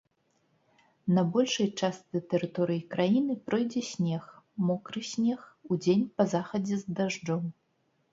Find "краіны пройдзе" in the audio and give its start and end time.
2.93-3.83